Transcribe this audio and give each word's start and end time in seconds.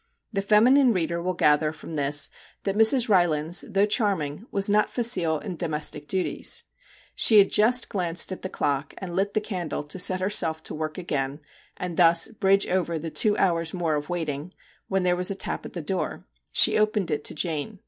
The 0.33 0.41
feminine 0.41 0.93
reader 0.93 1.21
will 1.21 1.35
gather 1.35 1.71
from 1.71 1.95
this 1.95 2.31
that 2.63 2.75
Mrs. 2.75 3.07
Rylands, 3.07 3.63
though 3.67 3.85
charming, 3.85 4.47
was 4.49 4.67
not 4.67 4.89
facile 4.89 5.37
in 5.37 5.55
domestic 5.57 6.07
duties. 6.07 6.63
She 7.13 7.37
had 7.37 7.51
just 7.51 7.87
glanced 7.87 8.31
at 8.31 8.41
the 8.41 8.49
clock, 8.49 8.95
and 8.97 9.15
lit 9.15 9.35
the 9.35 9.39
candle 9.39 9.83
to 9.83 9.99
set 9.99 10.19
herself 10.19 10.63
to 10.63 10.73
work 10.73 10.97
again, 10.97 11.39
and 11.77 11.97
thus 11.97 12.27
bridge 12.29 12.65
over 12.65 12.97
the 12.97 13.11
two 13.11 13.37
hours 13.37 13.75
more 13.75 13.93
of 13.93 14.09
waiting, 14.09 14.55
when 14.87 15.03
there 15.03 15.13
came 15.17 15.21
a 15.29 15.35
tap 15.35 15.67
at 15.67 15.73
the 15.73 15.83
door. 15.83 16.25
She 16.51 16.79
opened 16.79 17.11
it 17.11 17.23
to 17.25 17.35
Jane. 17.35 17.79